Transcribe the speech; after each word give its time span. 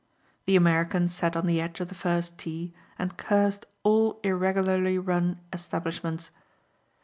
The 0.47 0.55
American 0.55 1.07
sat 1.07 1.37
on 1.37 1.45
the 1.45 1.61
edge 1.61 1.79
of 1.79 1.89
the 1.89 1.93
first 1.93 2.39
tee 2.39 2.73
and 2.97 3.15
cursed 3.17 3.67
all 3.83 4.19
irregularly 4.23 4.97
run 4.97 5.39
establishments. 5.53 6.31